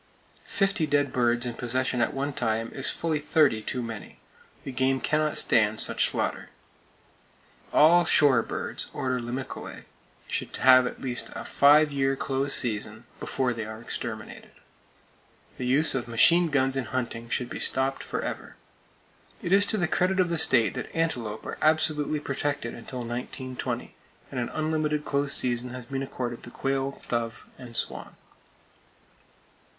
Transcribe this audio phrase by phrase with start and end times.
[0.47, 4.17] Fifty dead birds in possession at one time is fully thirty too many.
[4.63, 6.49] The game cannot stand such slaughter!
[7.71, 9.83] All shore birds (Order Limicolae)
[10.27, 14.49] should have at least a five year close season, before they are exterminated.
[15.57, 18.55] The use of machine guns in hunting should be stopped, forever.
[19.43, 23.93] It is to the credit of the state that antelope are absolutely protected until 1920,
[24.31, 28.15] and an unlimited close season has been accorded the quail, dove and swan.